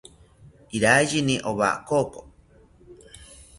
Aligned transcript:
Iraiyini 0.75 1.35
owa 1.49 1.69
koko 1.87 2.21